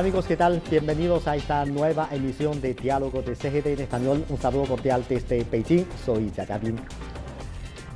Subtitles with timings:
[0.00, 0.62] Hola amigos, ¿qué tal?
[0.70, 4.24] Bienvenidos a esta nueva emisión de Diálogo de CGT en Español.
[4.30, 5.84] Un saludo cordial desde Beijing.
[6.06, 6.32] Soy
[6.62, 6.76] Bin.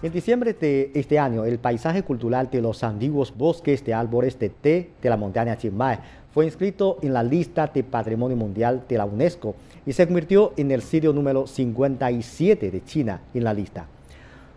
[0.02, 4.50] En diciembre de este año, el paisaje cultural de los antiguos bosques de árboles de
[4.50, 5.98] té de la montaña Chiang Mai
[6.30, 9.54] fue inscrito en la lista de Patrimonio Mundial de la UNESCO
[9.86, 13.86] y se convirtió en el sitio número 57 de China en la lista.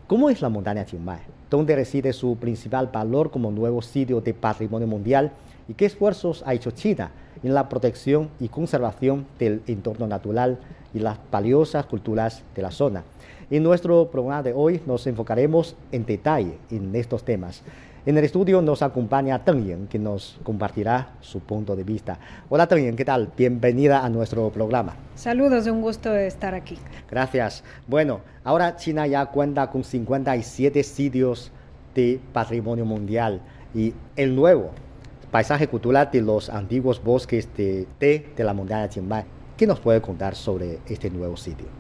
[0.05, 1.19] ¿Cómo es la montaña Chiang Mai?
[1.49, 5.31] ¿Dónde reside su principal valor como nuevo sitio de patrimonio mundial?
[5.69, 7.09] ¿Y qué esfuerzos ha hecho China
[7.43, 10.59] en la protección y conservación del entorno natural
[10.93, 13.03] y las valiosas culturas de la zona?
[13.49, 17.63] En nuestro programa de hoy nos enfocaremos en detalle en estos temas.
[18.05, 22.17] En el estudio nos acompaña Teng Yen, que nos compartirá su punto de vista.
[22.49, 23.29] Hola Teng Yen, ¿qué tal?
[23.35, 24.95] Bienvenida a nuestro programa.
[25.16, 26.77] Saludos, un gusto estar aquí.
[27.11, 27.66] Gracias.
[27.85, 31.51] Bueno, ahora China ya cuenta con 57 sitios
[31.95, 33.41] de patrimonio mundial
[33.73, 34.72] y el nuevo
[35.38, 39.23] paisaje cultural de los antiguos bosques de té de la montaña Mai.
[39.55, 41.77] ¿Qué nos puede contar sobre este nuevo sitio?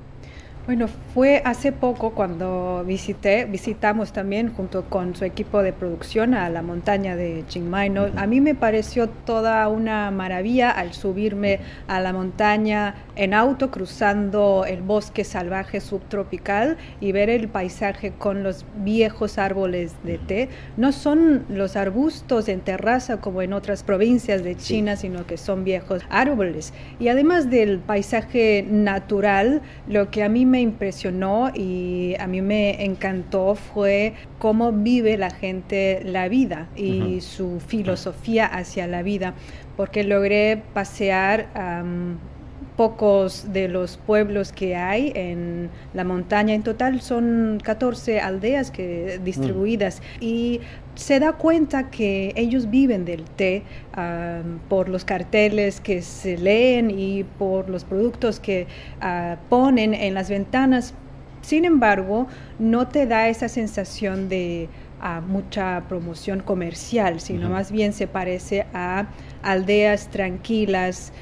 [0.67, 6.49] Bueno, fue hace poco cuando visité, visitamos también junto con su equipo de producción a
[6.49, 7.89] la montaña de Chiang Mai.
[8.17, 14.65] A mí me pareció toda una maravilla al subirme a la montaña en auto cruzando
[14.67, 20.49] el bosque salvaje subtropical y ver el paisaje con los viejos árboles de té.
[20.75, 25.63] No son los arbustos en terraza como en otras provincias de China, sino que son
[25.63, 26.73] viejos árboles.
[26.99, 32.83] Y además del paisaje natural, lo que a mí me impresionó y a mí me
[32.83, 39.33] encantó fue cómo vive la gente la vida y su filosofía hacia la vida,
[39.75, 41.47] porque logré pasear
[42.77, 46.53] pocos de los pueblos que hay en la montaña.
[46.53, 50.61] En total son 14 aldeas que, distribuidas y
[50.93, 53.63] se da cuenta que ellos viven del té
[54.69, 58.67] por los carteles que se leen y por los productos que
[59.01, 60.93] ah, ponen en las ventanas.
[61.41, 62.27] Sin embargo,
[62.59, 64.69] no te da esa sensación de
[65.01, 69.07] ah, mucha promoción comercial, sino más bien se parece a
[69.47, 71.13] aldeas tranquilas,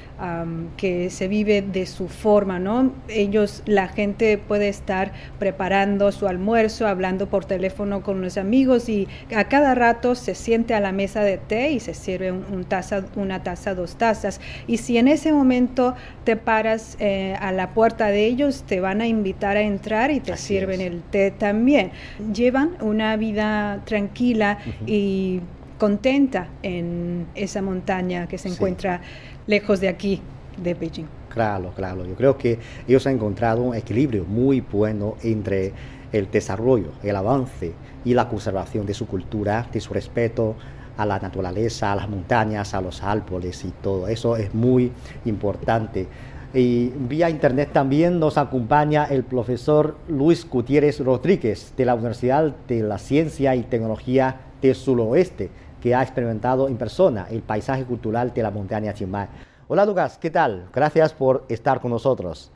[0.78, 2.92] que se vive de su forma, ¿no?
[3.08, 9.08] Ellos, la gente puede estar preparando su almuerzo, hablando por teléfono con los amigos y
[9.34, 13.04] a cada rato se siente a la mesa de té y se sirve un, taza,
[13.14, 14.40] una taza, dos tazas.
[14.66, 15.94] Y si en ese momento
[16.24, 20.20] te paras eh, a la puerta de ellos, te van a invitar a entrar y
[20.20, 21.90] te sirven el té también.
[22.32, 25.40] Llevan una vida tranquila y
[25.78, 29.00] contenta en esa montaña que se encuentra
[29.46, 30.22] lejos de aquí,
[30.62, 31.06] de Beijing.
[31.28, 32.04] Claro, claro.
[32.06, 35.72] Yo creo que ellos han encontrado un equilibrio muy bueno entre
[36.12, 37.72] el desarrollo, el avance
[38.04, 40.54] y la conservación de su cultura, de su respeto
[40.96, 44.08] a la naturaleza, a las montañas, a los árboles y todo.
[44.08, 44.92] Eso es muy
[45.26, 46.06] importante.
[46.54, 52.82] Y vía internet también nos acompaña el profesor Luis Gutiérrez Rodríguez de la Universidad de
[52.82, 55.50] la Ciencia y Tecnología del Suroeste
[55.86, 59.28] que ha experimentado en persona el paisaje cultural de la montaña Chimbay.
[59.68, 60.66] Hola Lucas, ¿qué tal?
[60.74, 62.50] Gracias por estar con nosotros.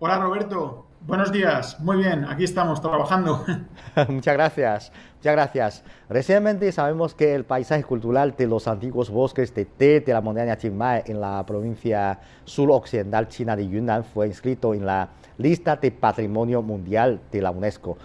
[0.00, 1.78] Hola Roberto, buenos días.
[1.78, 3.44] Muy bien, aquí estamos trabajando.
[4.08, 5.84] muchas gracias, muchas gracias.
[6.08, 10.56] Recientemente sabemos que el paisaje cultural de los antiguos bosques de té de la montaña
[10.56, 15.08] Chimbay en la provincia suroccidental china de Yunnan fue inscrito en la
[15.38, 17.96] lista de Patrimonio Mundial de la UNESCO.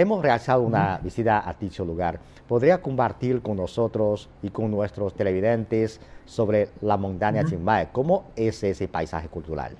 [0.00, 2.18] Hemos realizado una visita a dicho lugar.
[2.48, 7.88] ¿Podría compartir con nosotros y con nuestros televidentes sobre la montaña Chiang Mai?
[7.92, 9.76] ¿Cómo es ese paisaje cultural?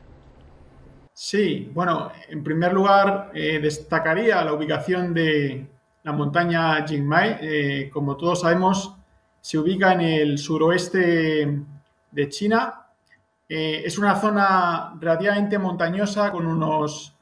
[1.15, 5.67] Sí, bueno, en primer lugar eh, destacaría la ubicación de
[6.03, 7.39] la montaña Chiang Mai.
[7.41, 8.95] Eh, como todos sabemos,
[9.41, 11.63] se ubica en el suroeste
[12.11, 12.89] de China.
[13.49, 17.17] Eh, es una zona relativamente montañosa con unos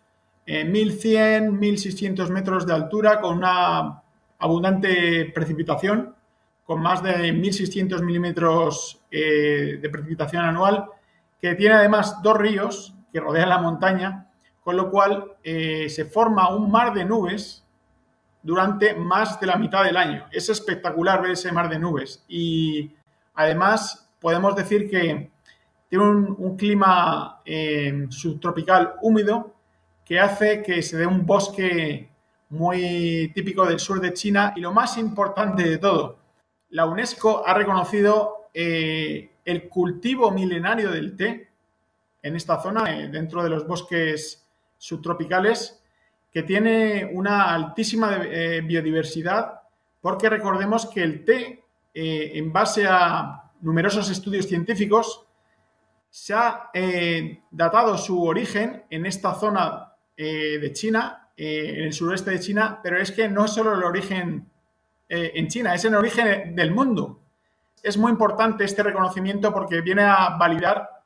[0.49, 4.03] 1100, 1600 metros de altura con una
[4.39, 6.15] abundante precipitación,
[6.65, 10.87] con más de 1600 milímetros eh, de precipitación anual,
[11.41, 14.31] que tiene además dos ríos que rodean la montaña,
[14.63, 17.65] con lo cual eh, se forma un mar de nubes
[18.43, 20.27] durante más de la mitad del año.
[20.33, 22.91] Es espectacular ver ese mar de nubes y
[23.35, 25.31] además podemos decir que
[25.89, 29.58] tiene un, clima eh, subtropical húmedo
[30.09, 32.09] que hace que se dé un bosque
[32.49, 36.17] muy típico del sur de China y lo más importante de todo,
[36.71, 41.51] la UNESCO ha reconocido eh, el cultivo milenario del té
[42.23, 44.47] en esta zona, eh, dentro de los bosques
[44.79, 45.79] subtropicales,
[46.33, 49.61] que tiene una altísima eh, biodiversidad,
[50.01, 55.27] porque recordemos que el té, en base a numerosos estudios científicos,
[56.09, 56.71] se ha
[57.51, 59.88] datado su origen en esta zona
[60.19, 63.85] eh, de China, en el suroeste de China, pero es que no es solo el
[63.85, 64.51] origen
[65.09, 67.21] en China, es el origen del mundo.
[67.81, 70.99] Es muy importante este reconocimiento porque viene a validar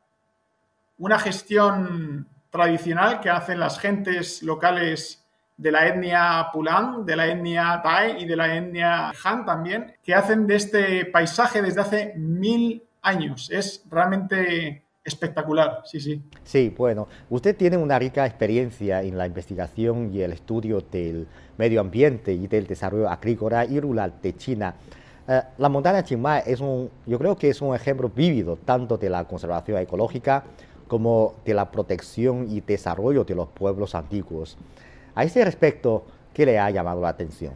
[0.96, 5.22] una gestión tradicional que hacen las gentes locales
[5.56, 10.14] de la etnia Pulang, de la etnia Tai y de la etnia Han también, que
[10.14, 13.50] hacen de este paisaje desde hace mil años.
[13.50, 16.22] Es realmente espectacular, sí, sí.
[16.44, 21.26] Sí, bueno, usted tiene una rica experiencia en la investigación y el estudio del
[21.58, 24.74] medio ambiente y del desarrollo agrícola y rural de China.
[25.28, 28.96] Eh, la montaña Chiang Mai es un, yo creo que es un ejemplo vívido tanto
[28.96, 30.44] de la conservación ecológica
[30.88, 34.58] como de la protección y desarrollo de los pueblos antiguos.
[35.14, 37.54] A ese respecto, ¿qué le ha llamado la atención?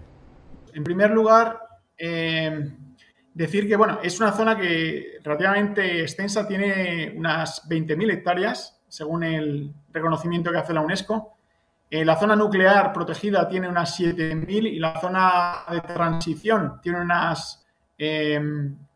[0.73, 1.59] En primer lugar,
[1.99, 2.71] eh,
[3.37, 9.75] decir que bueno, es una zona que relativamente extensa, tiene unas 20.000 hectáreas, según el
[9.93, 11.37] reconocimiento que hace la UNESCO.
[11.91, 17.67] Eh, la zona nuclear protegida tiene unas 7.000 y la zona de transición tiene unas,
[17.99, 18.41] eh,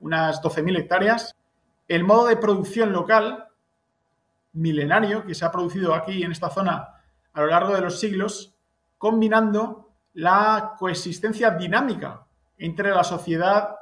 [0.01, 1.37] unas 12.000 hectáreas.
[1.87, 3.47] El modo de producción local
[4.55, 6.89] milenario que se ha producido aquí en esta zona
[7.35, 8.55] a lo largo de los siglos,
[8.97, 12.25] combinando la coexistencia dinámica
[12.57, 13.77] entre la sociedad,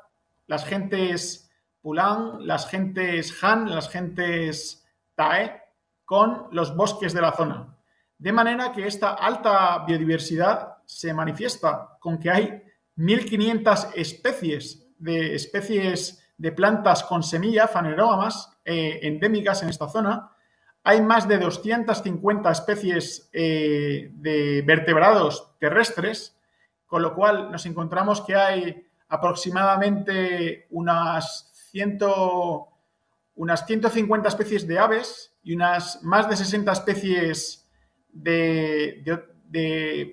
[0.48, 1.44] las gentes
[1.80, 4.84] Pulang, las gentes Han, las gentes
[5.14, 5.62] Tae,
[6.04, 7.76] con los bosques de la zona.
[8.18, 12.62] De manera que esta alta biodiversidad se manifiesta con que hay
[12.96, 20.32] 1.500 especies de especies de plantas con semilla, fanerógamas, eh, endémicas en esta zona,
[20.82, 26.36] hay más de 250 especies eh, de vertebrados terrestres,
[26.86, 31.70] con lo cual nos encontramos que hay aproximadamente unas,
[33.34, 37.68] unas 150 especies de aves y unas más de 60 especies
[38.12, 39.22] de,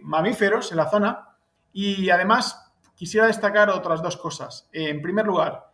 [0.03, 1.29] mamíferos en la zona.
[1.73, 4.69] Y además quisiera destacar otras dos cosas.
[4.71, 5.71] En primer lugar,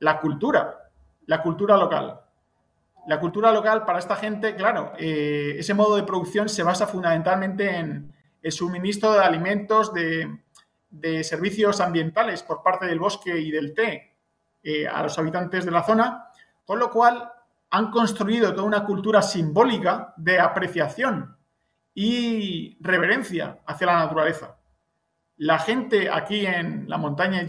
[0.00, 0.90] la cultura,
[1.26, 2.20] la cultura local.
[3.06, 7.74] La cultura local para esta gente, claro, eh, ese modo de producción se basa fundamentalmente
[7.74, 10.42] en el suministro de alimentos, de,
[11.22, 14.16] servicios ambientales por parte del bosque y del té
[14.62, 16.26] eh, a los habitantes de la zona,
[16.64, 17.32] con lo cual
[17.70, 21.36] han construido toda una cultura simbólica de apreciación
[21.94, 24.58] y reverencia hacia la naturaleza.
[25.36, 27.46] La gente aquí en la montaña de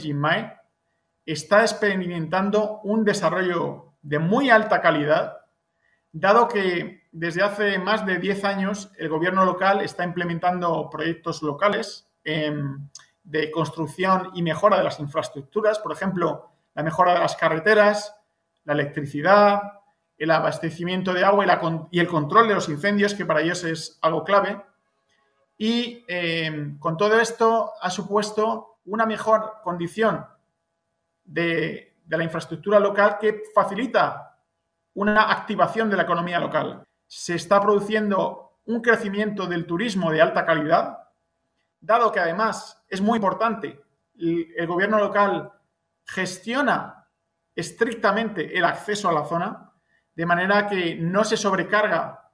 [1.25, 5.37] está experimentando un desarrollo de muy alta calidad
[6.11, 12.09] dado que desde hace más de 10 años el gobierno local está implementando proyectos locales
[13.23, 18.15] de construcción y mejora de las infraestructuras, por ejemplo, la mejora de las carreteras,
[18.63, 19.61] la electricidad,
[20.17, 21.45] el abastecimiento de agua
[21.91, 24.61] y, el control de los incendios, que para ellos es algo clave.
[25.57, 30.25] Y em, con todo esto ha supuesto una mejor condición
[31.23, 34.37] de la infraestructura local que facilita
[34.93, 36.83] una activación de la economía local.
[37.07, 41.00] Se está produciendo un crecimiento del turismo de alta calidad,
[41.81, 43.81] dado que además es muy importante,
[44.17, 45.51] el, gobierno local
[46.05, 47.07] gestiona
[47.55, 49.73] estrictamente el acceso a la zona,
[50.15, 52.31] de manera que no se sobrecarga,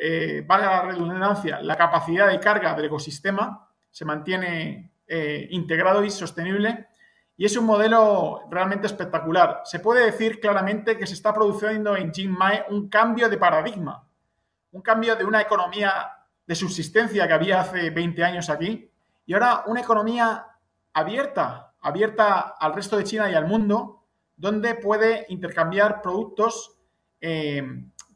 [0.00, 6.10] eh, valga la redundancia, la capacidad de carga del ecosistema, se mantiene eh, integrado y
[6.10, 6.88] sostenible
[7.36, 9.62] y es un modelo realmente espectacular.
[9.64, 14.06] Se puede decir claramente que se está produciendo en Mai un cambio de paradigma,
[14.72, 16.19] un cambio de una economía
[16.50, 18.90] de subsistencia que había hace 20 años aquí
[19.24, 20.48] y ahora una economía
[20.92, 24.02] abierta, abierta al resto de China y al mundo,
[24.34, 26.76] donde puede intercambiar productos
[27.20, 27.62] eh,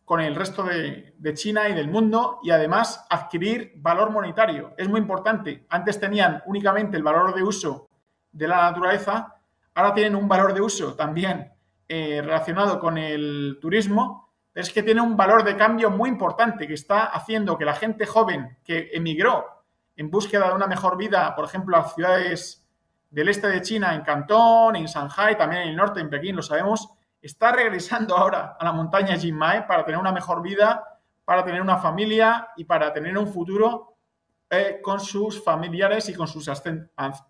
[0.05, 4.75] con el resto de, China y del mundo y además adquirir valor monetario.
[4.79, 5.65] Es muy importante.
[5.69, 7.89] Antes tenían únicamente el valor de uso
[8.33, 9.37] de la naturaleza,
[9.77, 11.53] ahora tienen un valor de uso también
[11.87, 14.24] eh, relacionado con el turismo,
[14.55, 18.07] es que tiene un valor de cambio muy importante que está haciendo que la gente
[18.07, 19.65] joven que emigró
[19.97, 22.67] en búsqueda de una mejor vida, por ejemplo, a ciudades
[23.11, 26.43] del este de China, en Cantón, en Shanghai, también en el norte, en Pekín, lo
[26.43, 26.89] sabemos,
[27.21, 31.79] está regresando ahora a la montaña Jinmai para tener una mejor vida, para tener una
[31.79, 33.97] familia y para tener un futuro
[34.51, 36.51] eh, con sus familiares y con sus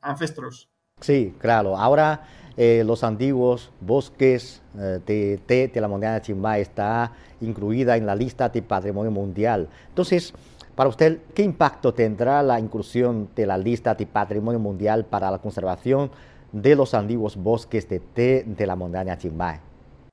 [0.00, 0.70] ancestros.
[1.00, 1.76] Sí, claro.
[1.76, 8.06] Ahora eh, los antiguos bosques de té de, la montaña de Chimbay está incluida en
[8.06, 9.68] la lista de patrimonio mundial.
[9.88, 10.32] Entonces,
[10.74, 15.38] para usted, ¿qué impacto tendrá la inclusión de la lista de patrimonio mundial para la
[15.38, 16.10] conservación
[16.54, 19.58] de los antiguos bosques de té de la montaña Chimbay.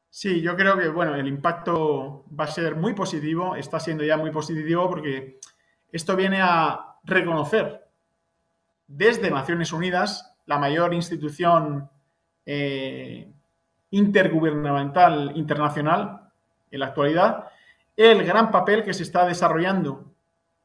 [0.09, 4.17] Sí, yo creo que bueno, el impacto va a ser muy positivo, está siendo ya
[4.17, 5.39] muy positivo porque
[5.91, 7.88] esto viene a reconocer
[8.88, 11.89] desde Naciones Unidas, la mayor institución
[12.45, 13.31] eh,
[13.91, 16.31] intergubernamental internacional
[16.69, 17.48] en la actualidad,
[17.95, 20.12] el gran papel que se está desarrollando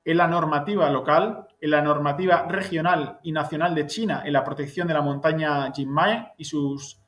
[0.05, 4.87] en la normativa local, en la normativa regional y nacional de China en la protección
[4.87, 7.01] de la montaña Jinmai y sus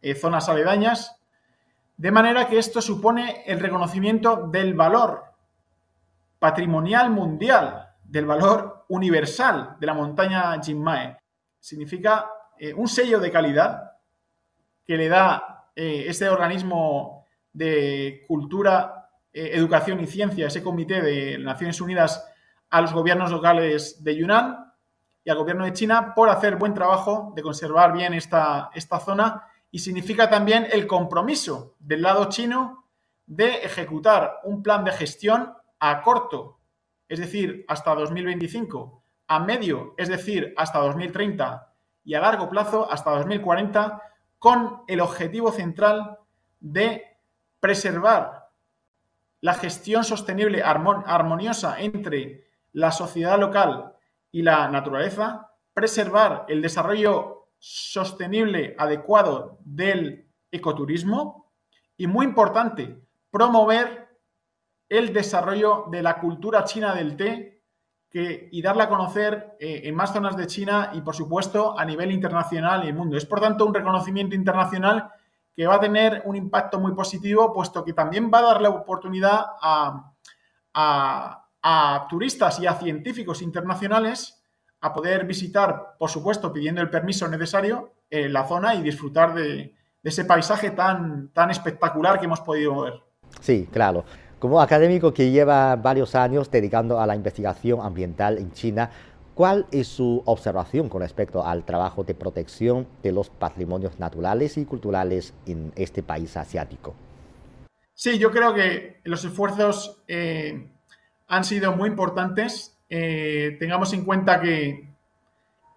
[0.00, 1.20] eh, zonas aledañas,
[1.96, 5.24] de manera que esto supone el reconocimiento del valor
[6.38, 11.16] patrimonial mundial, del valor universal de la montaña Jinmai.
[11.64, 13.92] Significa eh, un sello de calidad
[14.84, 21.80] que le da eh, este organismo de cultura, educación y ciencia, ese comité de Naciones
[21.80, 22.30] Unidas
[22.68, 24.72] a los gobiernos locales de Yunnan
[25.24, 29.48] y al gobierno de China por hacer buen trabajo de conservar bien esta, esta zona.
[29.70, 32.84] Y significa también el compromiso del lado chino
[33.24, 36.58] de ejecutar un plan de gestión a corto,
[37.08, 41.72] es decir, hasta 2025, a medio, es decir, hasta 2030
[42.04, 44.02] y a largo plazo, hasta 2040,
[44.38, 46.18] con el objetivo central
[46.60, 47.18] de
[47.60, 48.50] preservar
[49.40, 53.94] la gestión sostenible armoniosa entre la sociedad local
[54.32, 61.50] y la naturaleza, preservar el desarrollo sostenible adecuado del ecoturismo
[61.96, 62.98] y, muy importante,
[63.30, 64.08] promover
[64.88, 67.53] el desarrollo de la cultura china del té
[68.16, 72.12] y darla a conocer eh, en más zonas de China y, por supuesto, a nivel
[72.12, 73.16] internacional y el mundo.
[73.16, 75.10] Es, por tanto, un reconocimiento internacional
[75.56, 78.70] que va a tener un impacto muy positivo, puesto que también va a dar la
[78.70, 80.10] oportunidad a
[81.66, 84.44] a turistas y a científicos internacionales
[84.82, 89.74] a poder visitar, por supuesto, pidiendo el permiso necesario, eh, la zona y disfrutar de,
[90.02, 93.02] ese paisaje tan, tan espectacular que hemos podido ver.
[93.40, 94.04] Sí, claro.
[94.44, 98.90] Como académico que lleva varios años dedicando a la investigación ambiental en China,
[99.34, 104.66] ¿cuál es su observación con respecto al trabajo de protección de los patrimonios naturales y
[104.66, 106.94] culturales en este país asiático?
[107.94, 110.68] Sí, yo creo que los esfuerzos eh,
[111.26, 112.76] han sido muy importantes.
[112.90, 114.90] Eh, tengamos en cuenta que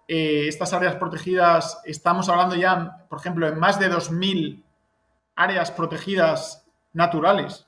[0.08, 4.62] eh, estas áreas protegidas, estamos hablando ya, por ejemplo, en más de 2.000
[5.36, 7.64] áreas protegidas naturales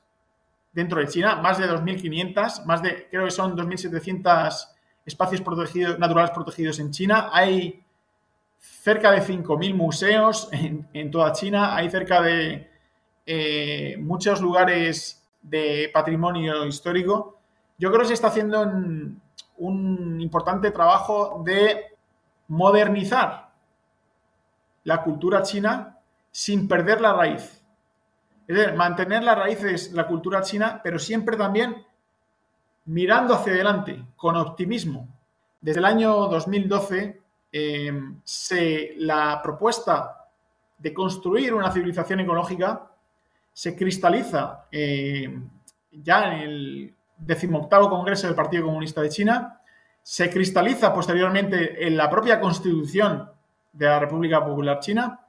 [0.73, 4.69] dentro de China, más de 2.500, más de, creo que son 2.700
[5.05, 7.31] espacios protegidos, naturales protegidos en China.
[7.33, 7.85] Hay
[8.59, 12.71] cerca de 5.000 museos en, toda China, hay cerca de
[13.27, 17.41] eh, muchos lugares de patrimonio histórico
[17.81, 18.61] yo creo que se está haciendo
[19.57, 21.97] un, importante trabajo de
[22.49, 23.51] modernizar
[24.85, 25.99] la cultura china
[26.31, 27.60] sin perder la raíz.
[28.51, 31.87] Es decir, mantener las raíces, la cultura china, pero siempre también
[32.87, 35.07] mirando hacia adelante, con optimismo.
[35.61, 40.27] Desde el año 2012, em, se, la propuesta
[40.77, 42.91] de construir una civilización ecológica
[43.53, 45.49] se cristaliza em,
[45.93, 49.61] ya en el decimoctavo Congreso del Partido Comunista de China,
[50.03, 53.31] se cristaliza posteriormente en la propia Constitución
[53.73, 55.20] de la República Popular China,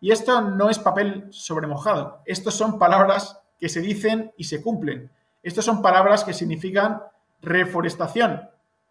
[0.00, 5.10] y esto no es papel sobremojado, estos son palabras que se dicen y se cumplen.
[5.42, 7.02] Estas son palabras que significan
[7.42, 8.48] reforestación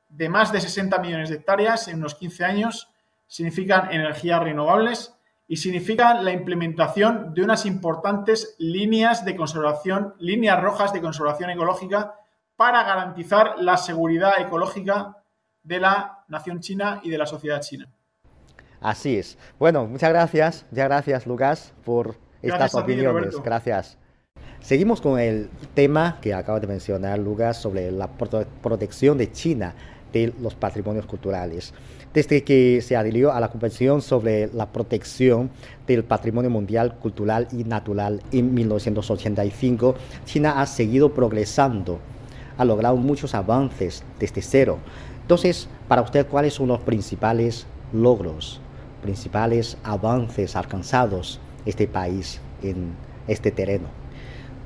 [0.10, 2.90] de más de 60 millones de hectáreas en unos 15 años,
[3.28, 5.16] significan energías renovables
[5.48, 12.16] y significan la implementación de unas importantes líneas de conservación, líneas rojas de conservación ecológica
[12.56, 15.18] para garantizar la seguridad ecológica
[15.64, 17.88] de la nación china y de la sociedad china.
[18.82, 19.38] Así es.
[19.58, 23.36] Bueno, muchas gracias, muchas gracias Lucas por estas opiniones.
[23.44, 23.98] gracias.
[24.62, 29.74] Seguimos con el tema que acaba de mencionar Lucas sobre la protección de China
[30.12, 31.74] de los patrimonios culturales.
[32.14, 35.52] Desde que se adhirió a la Convención sobre la protección
[35.86, 39.96] del patrimonio mundial cultural y natural en 1985,
[40.26, 42.00] China ha seguido progresando
[42.60, 44.80] ha logrado muchos avances desde cero.
[45.22, 48.60] Entonces, para usted, ¿cuáles son los principales logros,
[49.02, 52.94] principales avances alcanzados este país en
[53.28, 53.99] este terreno?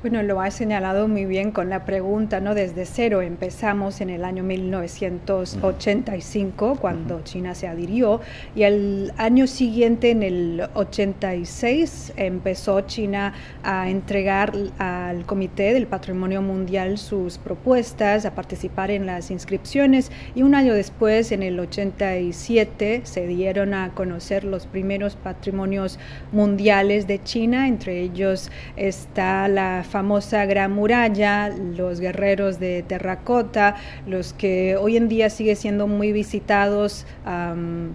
[0.04, 2.54] Bueno, lo ha señalado muy bien con la pregunta, ¿no?
[2.54, 8.20] Desde cero empezamos en el año 1985, cuando China se adhirió,
[8.54, 13.32] y el año siguiente, en el 86, empezó China
[13.62, 20.42] a entregar al Comité del Patrimonio Mundial sus propuestas, a participar en las inscripciones, y
[20.42, 25.98] un año después, en el 87, se dieron a conocer los primeros patrimonios
[26.30, 33.76] mundiales de China, entre ellos está la famosa Gran Muralla, los guerreros de terracota,
[34.08, 37.06] los que hoy en día sigue siendo muy visitados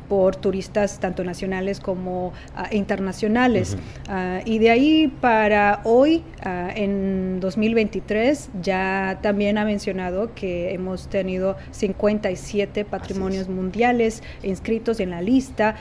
[0.07, 3.75] por turistas tanto nacionales como ah, internacionales.
[4.07, 11.09] Ah, y de ahí para hoy, ah, en 2023, ya también ha mencionado que hemos
[11.09, 15.75] tenido 57 patrimonios mundiales inscritos en la lista.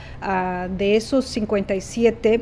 [0.77, 2.41] de esos 57,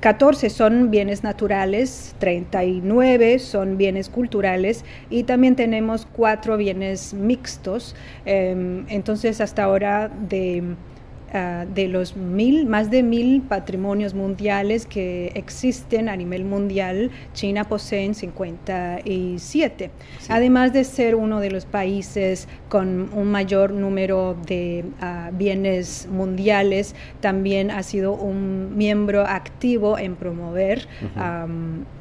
[0.00, 3.11] 14 son bienes naturales, 39
[3.42, 7.94] son bienes culturales y también tenemos cuatro bienes mixtos.
[8.24, 10.74] Em, entonces, hasta ahora de
[11.34, 17.64] Ah, de los mil, más de mil patrimonios mundiales que existen a nivel mundial, China
[17.64, 19.90] posee en 57.
[20.28, 26.94] Además de ser uno de los países con un mayor número de ah, bienes mundiales,
[27.22, 30.86] también ha sido un miembro activo en promover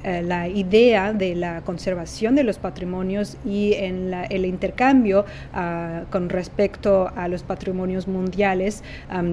[0.04, 6.28] eh, la idea de la conservación de los patrimonios y en el intercambio ah, con
[6.28, 8.84] respecto a los patrimonios mundiales.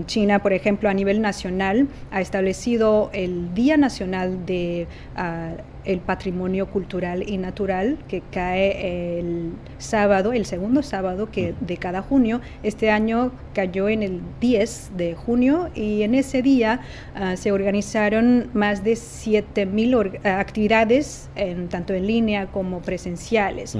[0.07, 5.52] China, por ejemplo, a nivel nacional, ha establecido el Día Nacional de ah,
[5.85, 12.02] el patrimonio cultural y natural que cae el sábado, el segundo sábado que de cada
[12.02, 12.40] junio.
[12.62, 16.80] Este año cayó en el 10 de junio y en ese día
[17.14, 23.76] ah, se organizaron más de 7.000 actividades, en, tanto en línea como presenciales.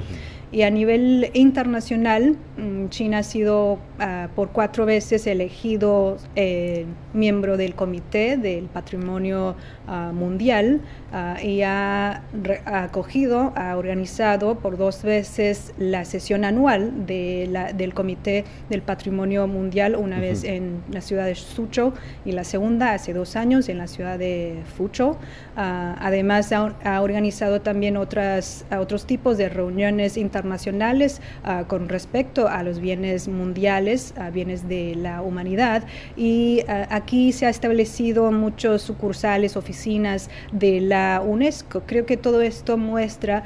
[0.51, 7.55] Y a nivel internacional, mm, China ha sido ah, por cuatro veces elegido eh, miembro
[7.55, 9.55] del Comité del Patrimonio
[9.87, 10.81] ah, Mundial
[11.13, 12.23] ah, y ha,
[12.65, 19.45] acogido, ha organizado por dos veces la sesión anual de la, del Comité del Patrimonio
[19.45, 21.93] Mundial, una vez en la ciudad de Suzhou
[22.25, 25.17] y la segunda hace dos años en la ciudad de Fuzhou.
[25.55, 32.47] además, ha, ha, organizado también otras, otros tipos de reuniones internacionales internacionales ah, con respecto
[32.47, 35.83] a los bienes mundiales, a bienes de la humanidad.
[36.15, 41.83] Y ah, aquí se ha establecido muchos sucursales, oficinas de la UNESCO.
[41.85, 43.43] Creo que todo esto muestra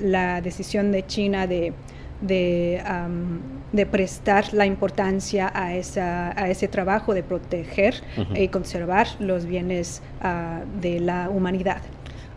[0.00, 1.72] la decisión de China de,
[2.22, 7.94] de, prestar la importancia a, esa, a ese trabajo de proteger
[8.34, 11.82] y conservar los bienes ah, de la humanidad.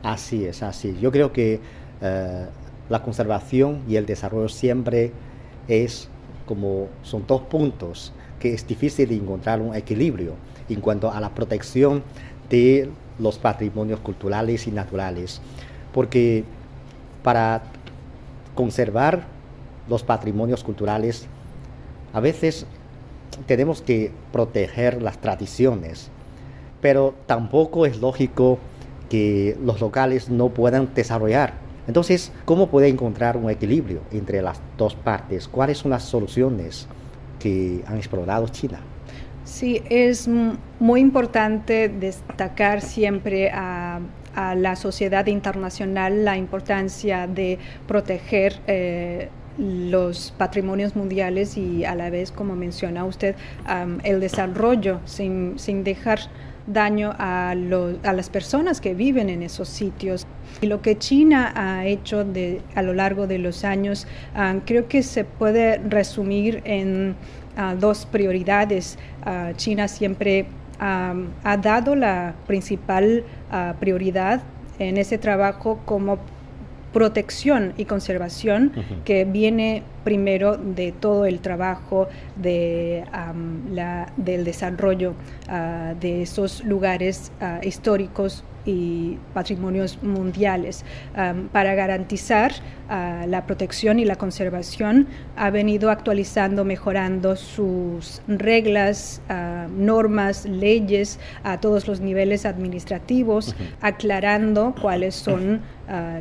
[0.03, 0.97] Así es, así.
[0.99, 1.59] Yo creo que
[2.01, 2.45] eh,
[2.89, 5.11] la conservación y el desarrollo siempre
[5.67, 6.09] es
[6.45, 10.33] como son dos puntos que es difícil encontrar un equilibrio
[10.67, 12.03] en cuanto a la protección
[12.49, 15.41] de los patrimonios culturales y naturales,
[15.93, 16.43] porque
[17.23, 17.63] para
[18.53, 19.23] conservar
[19.87, 21.27] los patrimonios culturales
[22.11, 22.65] a veces
[23.45, 26.09] tenemos que proteger las tradiciones,
[26.81, 28.59] pero tampoco es lógico
[29.09, 34.95] que los locales no puedan desarrollar entonces, ¿cómo puede encontrar un equilibrio entre las dos
[34.95, 35.47] partes?
[35.47, 36.87] ¿Cuáles son las soluciones
[37.39, 38.79] que han explorado China?
[39.43, 40.29] Sí, es
[40.79, 43.99] muy importante destacar siempre a,
[44.35, 52.31] la sociedad internacional la importancia de proteger eh, los patrimonios mundiales y a la vez,
[52.31, 53.35] como menciona usted,
[54.03, 56.19] el desarrollo sin, sin dejar
[56.67, 60.25] daño a, a, las personas que viven en esos sitios.
[60.61, 64.87] Y lo que China ha hecho de, a lo largo de los años ah, creo
[64.87, 67.15] que se puede resumir en
[67.57, 68.97] ah, dos prioridades.
[69.23, 70.45] Ah, China siempre
[70.79, 73.23] ha dado la principal
[73.79, 74.41] prioridad
[74.79, 76.17] en ese trabajo como
[76.91, 78.73] protección y conservación
[79.05, 83.05] que viene primero de todo el trabajo de,
[83.71, 85.13] la, del desarrollo
[85.47, 90.85] ah, de esos lugares ah, históricos y patrimonios mundiales.
[91.51, 92.53] para garantizar
[92.87, 99.21] ah, la protección y la conservación, ha venido actualizando, mejorando sus reglas,
[99.69, 105.61] normas, leyes a todos los niveles administrativos, aclarando cuáles son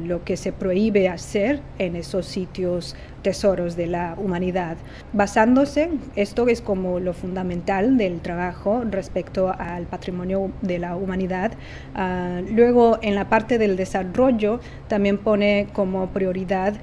[0.05, 4.77] lo que se prohíbe hacer en esos sitios tesoros de la humanidad.
[5.13, 11.53] Basándose, esto es como lo fundamental del trabajo respecto al patrimonio de la humanidad.
[11.95, 16.75] Ah, luego, en la parte del desarrollo, también pone como prioridad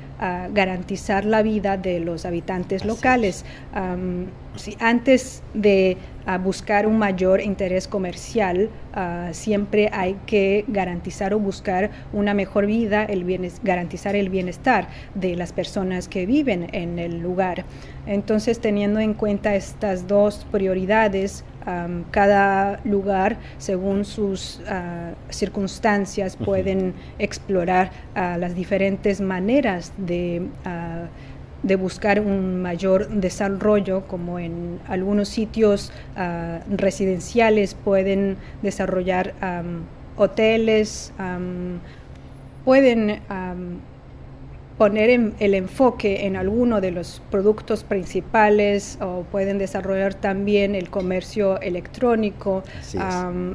[0.51, 3.45] garantizar la vida de los habitantes locales.
[4.55, 5.97] si antes de
[6.37, 13.05] buscar un mayor interés comercial, ah, siempre hay que garantizar o buscar una mejor vida,
[13.05, 13.25] el
[13.63, 17.65] garantizar el bienestar de las personas que viven en el lugar.
[18.05, 21.43] Entonces, teniendo en cuenta estas dos prioridades,
[22.11, 30.41] cada lugar, según sus ah, circunstancias, pueden explorar ah, las diferentes maneras de
[31.61, 39.33] de buscar un mayor desarrollo, como en algunos sitios ah, residenciales pueden desarrollar
[40.15, 41.13] hoteles,
[42.63, 43.19] pueden
[44.79, 51.59] poner el enfoque en alguno de los productos principales o pueden desarrollar también el comercio
[51.59, 52.63] electrónico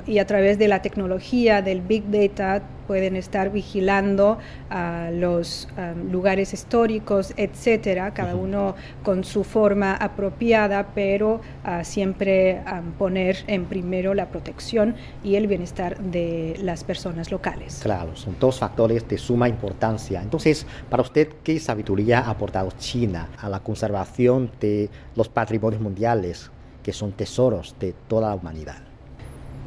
[0.06, 4.38] y a través de la tecnología del Big Data pueden estar vigilando
[4.70, 5.68] a los
[6.10, 12.62] lugares históricos, etcétera, cada uno con su forma apropiada, pero ah, siempre
[12.98, 17.80] poner en primero la protección y el bienestar de las personas locales.
[17.82, 20.22] Claro, son dos factores de suma importancia.
[20.22, 26.50] Entonces, para usted, ¿qué sabiduría ha aportado China a la conservación de los patrimonios mundiales,
[26.82, 28.76] que son tesoros de toda la humanidad?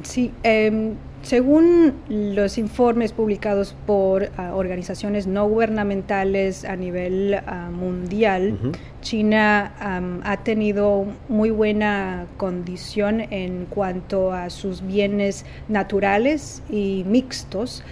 [0.03, 8.57] Sí, em, según los informes publicados por ah, organizaciones no gubernamentales a nivel ah, mundial,
[9.01, 9.73] China
[10.23, 17.83] ha tenido muy buena condición en cuanto a sus bienes naturales y mixtos.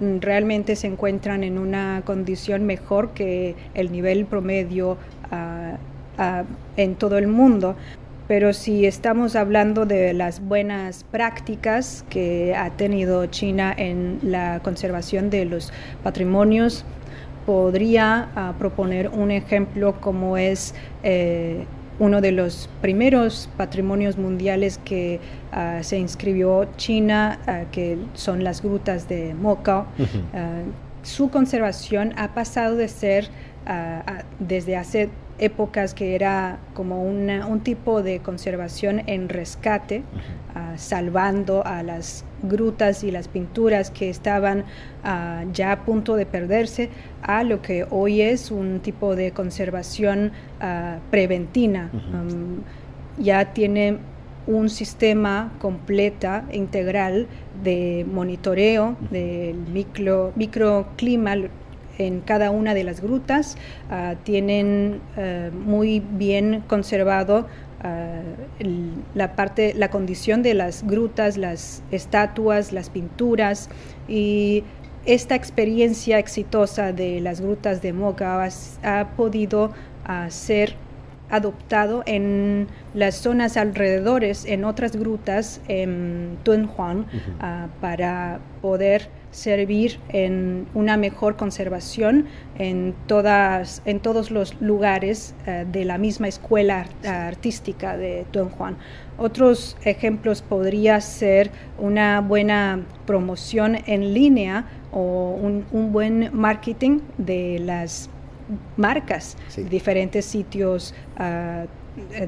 [0.00, 4.96] realmente se encuentran en una condición mejor que el nivel promedio
[5.30, 5.76] ah,
[6.76, 7.76] en todo el mundo
[8.26, 15.28] pero si estamos hablando de las buenas prácticas que ha tenido China en la conservación
[15.28, 16.84] de los patrimonios,
[17.44, 21.66] podría ah, proponer un ejemplo como es eh,
[21.98, 25.20] uno de los primeros patrimonios mundiales que
[25.52, 29.86] ah, se inscribió China, ah, que son las grutas de Moca.
[31.02, 33.28] su conservación ha pasado de ser
[34.40, 40.02] desde hace épocas que era como un tipo de conservación en rescate,
[40.54, 44.64] ah, salvando a las grutas y las pinturas que estaban
[45.02, 46.90] ah, ya a punto de perderse,
[47.22, 51.90] a lo que hoy es un tipo de conservación uh, preventiva.
[51.92, 52.62] Um,
[53.18, 53.98] ya tiene
[54.46, 57.26] un sistema completa, integral
[57.62, 61.36] de monitoreo del micro, microclima
[61.98, 63.56] en cada una de las grutas,
[63.90, 67.46] ah, tienen eh, muy bien conservado
[67.82, 68.20] ah,
[69.14, 73.68] la parte, la condición de las grutas, las estatuas, las pinturas
[74.08, 74.64] y
[75.06, 78.48] esta experiencia exitosa de las grutas de Moca
[78.82, 79.72] ha, podido
[80.04, 80.76] ah, ser
[81.30, 87.06] adoptado en las zonas alrededores, en otras grutas en Tunhuang,
[87.80, 95.84] para poder servir en una mejor conservación en, todas, en todos los lugares eh, de
[95.84, 98.76] la misma escuela artística de Don Juan.
[99.18, 108.08] Otros ejemplos podría ser una buena promoción en línea o un, buen marketing de las
[108.76, 109.36] marcas,
[109.68, 111.64] diferentes sitios ah,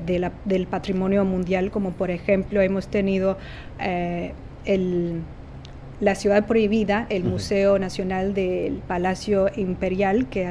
[0.04, 3.36] del patrimonio mundial, como por ejemplo hemos tenido
[3.80, 4.32] eh,
[4.64, 5.22] el
[6.00, 10.46] la Ciudad Prohibida, el Museo Nacional del Palacio Imperial, que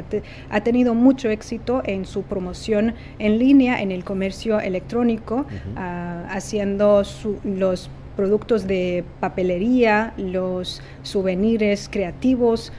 [0.49, 7.03] ha, tenido mucho éxito en su promoción en línea, en el comercio electrónico, ah, haciendo
[7.43, 12.71] los productos de papelería, los souvenirs creativos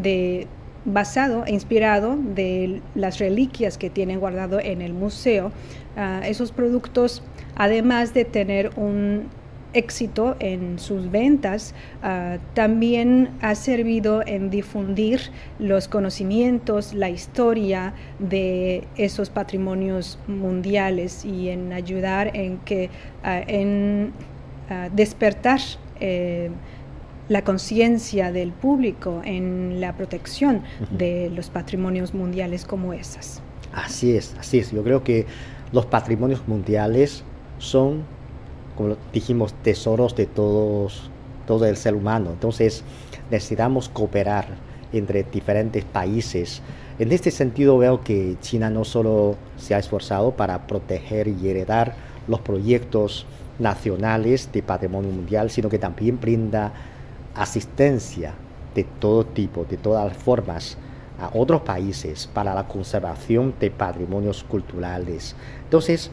[0.00, 0.46] de
[0.84, 5.52] basado e inspirado de las reliquias que tienen guardado en el museo.
[5.96, 7.22] Ah, esos productos,
[7.56, 9.28] además de tener un
[9.72, 15.20] éxito en sus ventas, ah, también ha servido en difundir
[15.58, 22.90] los conocimientos, la historia de esos patrimonios mundiales y en ayudar en que
[23.22, 24.12] ah, en
[24.70, 25.60] ah, despertar
[26.00, 26.50] eh,
[27.28, 33.42] la conciencia del público en la protección de los patrimonios mundiales como esas.
[33.72, 34.70] Así es, así es.
[34.72, 35.26] Yo creo que
[35.72, 37.22] los patrimonios mundiales
[37.58, 38.04] son
[38.78, 41.10] como dijimos, tesoros de todos,
[41.48, 42.30] todo el ser humano.
[42.30, 42.84] Entonces
[43.28, 44.46] necesitamos cooperar
[44.92, 46.62] entre diferentes países.
[47.00, 51.96] En este sentido veo que China no solo se ha esforzado para proteger y heredar
[52.28, 53.26] los proyectos
[53.58, 56.72] nacionales de patrimonio mundial, sino que también brinda
[57.34, 58.34] asistencia
[58.76, 60.78] de todo tipo, de todas formas,
[61.18, 65.34] a otros países para la conservación de patrimonios culturales.
[65.64, 66.12] Entonces,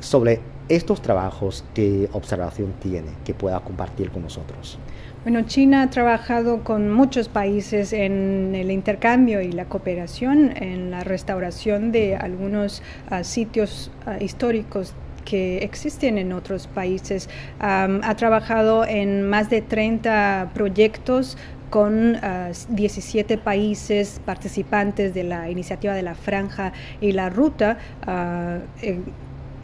[0.00, 4.78] sobre estos trabajos, ¿qué observación tiene que pueda compartir con nosotros?
[5.24, 11.04] Bueno, China ha trabajado con muchos países en el intercambio y la cooperación en la
[11.04, 17.28] restauración de algunos uh, sitios uh, históricos que existen en otros países.
[17.60, 21.36] Ha trabajado en más de 30 proyectos
[21.68, 27.76] con uh, 17 países participantes de la iniciativa de la franja y la ruta.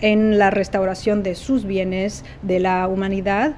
[0.01, 3.57] En la restauración de sus bienes de la humanidad.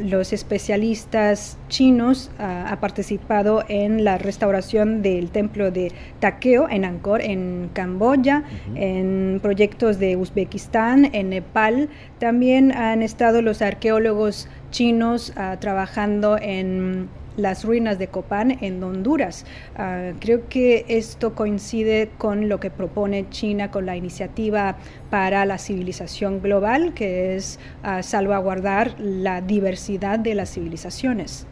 [0.00, 7.20] los especialistas chinos uh, han participado en la restauración del templo de Takeo en Angkor,
[7.22, 11.88] en Camboya, en proyectos de Uzbekistán, en Nepal.
[12.18, 19.44] También han estado los arqueólogos chinos uh, trabajando en las ruinas de Copán en Honduras.
[19.76, 24.76] Uh, creo que esto coincide con lo que propone China con la iniciativa
[25.10, 31.46] para la civilización global, que es uh, salvaguardar la diversidad de las civilizaciones.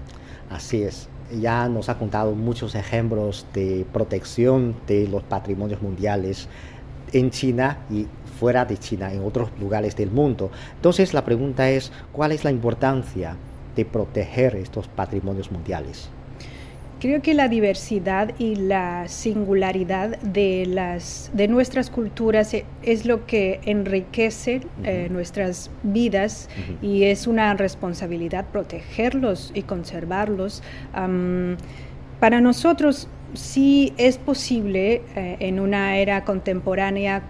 [0.50, 1.08] Así es.
[1.40, 6.48] Ya nos ha contado muchos ejemplos de protección de los patrimonios mundiales
[7.12, 8.06] en China y
[8.38, 10.50] fuera de China, en otros lugares del mundo.
[10.76, 13.36] Entonces la pregunta es, ¿cuál es la importancia
[13.76, 16.10] de proteger estos patrimonios mundiales?
[17.02, 23.26] Creo que la diversidad y la singularidad de, las, de nuestras culturas e, es lo
[23.26, 26.48] que enriquece eh, nuestras vidas
[26.80, 30.62] y es una responsabilidad protegerlos y conservarlos.
[32.20, 37.22] para nosotros sí es posible eh, en una era contemporánea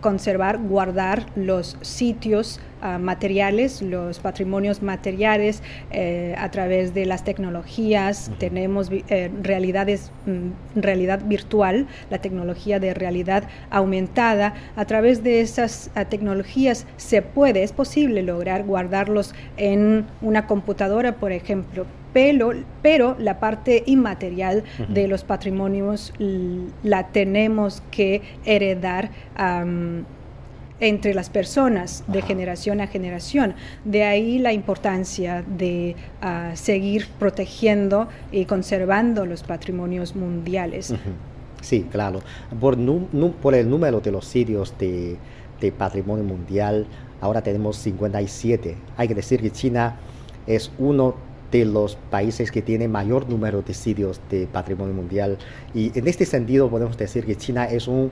[0.00, 8.30] conservar, guardar los sitios uh, materiales, los patrimonios materiales eh, a través de las tecnologías.
[8.38, 14.54] Tenemos eh, realidades, mm, realidad virtual, la tecnología de realidad aumentada.
[14.76, 21.16] A través de esas uh, tecnologías se puede, es posible lograr guardarlos en una computadora,
[21.16, 26.12] por ejemplo, pero, pero la parte inmaterial de los patrimonios
[26.82, 29.10] la tenemos que heredar
[30.80, 33.54] entre las personas de generación a generación.
[33.84, 40.94] De ahí la importancia de ah, seguir protegiendo y conservando los patrimonios mundiales.
[41.60, 42.20] Sí, claro.
[42.60, 42.78] Por,
[43.42, 45.16] por, el número de los sitios de,
[45.60, 46.86] de patrimonio mundial,
[47.20, 48.76] ahora tenemos 57.
[48.96, 49.96] Hay que decir que China
[50.46, 51.16] es uno
[51.50, 55.38] de los países que tienen mayor número de sitios de patrimonio mundial.
[55.74, 58.10] Y en este sentido podemos decir que China es un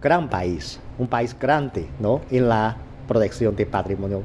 [0.00, 2.20] gran país, un país grande ¿no?
[2.30, 2.76] en la
[3.06, 4.22] protección de patrimonio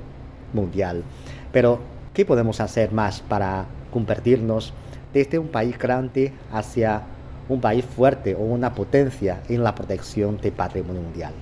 [0.53, 1.03] mundial.
[1.51, 1.79] Pero,
[2.13, 4.73] ¿qué podemos hacer más para convertirnos
[5.13, 7.03] desde un país grande hacia
[7.49, 11.33] un país fuerte o una potencia en la protección de patrimonio mundial?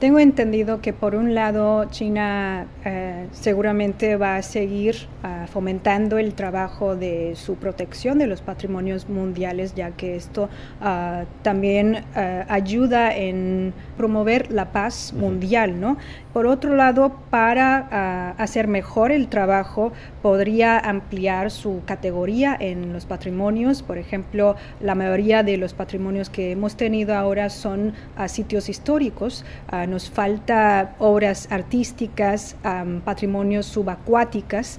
[0.00, 6.32] Tengo entendido que por un lado China eh, seguramente va a seguir uh, fomentando el
[6.32, 10.48] trabajo de su protección de los patrimonios mundiales, ya que esto
[10.80, 15.98] uh, también uh, ayuda en promover la paz mundial, ¿no?
[16.32, 23.82] Por otro lado, para hacer mejor el trabajo, podría ampliar su categoría en los patrimonios.
[23.82, 27.94] Por ejemplo, la mayoría de los patrimonios que hemos tenido ahora son
[28.26, 29.44] sitios históricos.
[29.88, 32.56] Nos falta obras artísticas,
[33.04, 34.78] patrimonios subacuáticas,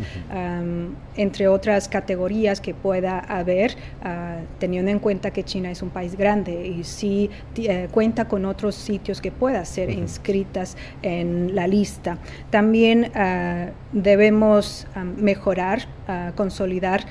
[1.16, 6.16] entre otras categorías que pueda haber, ah, teniendo en cuenta que China es un país
[6.16, 12.18] grande y sí eh, cuenta con otros sitios que puedan ser inscritas en la lista.
[12.50, 17.06] También ah, debemos mejorar, ah, consolidar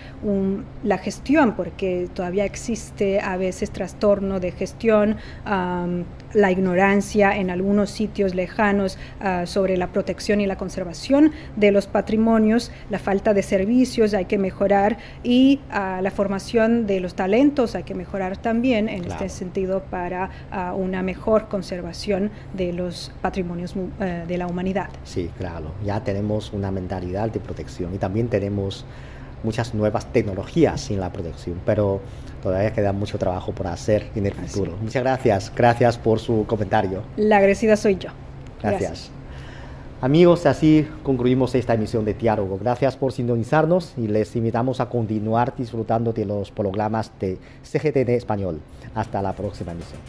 [0.85, 5.17] la gestión, porque todavía existe a veces trastorno de gestión,
[6.35, 11.87] la ignorancia en algunos sitios lejanos uh, sobre la protección y la conservación de los
[11.87, 17.75] patrimonios, la falta de servicios hay que mejorar y uh, la formación de los talentos
[17.75, 19.25] hay que mejorar también en claro.
[19.25, 24.89] este sentido para uh, una mejor conservación de los patrimonios de la humanidad.
[25.05, 28.85] Sí, claro, ya tenemos una mentalidad de protección y también tenemos
[29.43, 32.01] muchas nuevas tecnologías en la protección, pero
[32.43, 34.77] todavía queda mucho trabajo por hacer en el futuro.
[34.81, 37.03] Muchas gracias, gracias por su comentario.
[37.17, 38.11] La agradecida soy yo.
[38.63, 38.81] Gracias.
[38.81, 39.21] gracias.
[40.03, 42.59] Amigos, así concluimos esta emisión de Diálogo.
[42.59, 48.61] Gracias por sintonizarnos y les invitamos a continuar disfrutando de los programas de CGTN Español.
[48.95, 50.01] Hasta la próxima emisión.